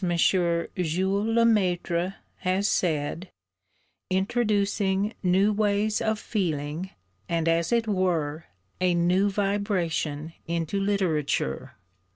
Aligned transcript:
Jules 0.03 0.67
Lemaître 1.27 2.15
has 2.37 2.67
said 2.67 3.29
'introducing 4.11 5.13
new 5.21 5.53
ways 5.53 6.01
of 6.01 6.17
feeling, 6.17 6.89
and 7.29 7.47
as 7.47 7.71
it 7.71 7.87
were 7.87 8.45
a 8.79 8.95
new 8.95 9.29
vibration 9.29 10.33
into 10.47 10.79
literature.' 10.79 11.75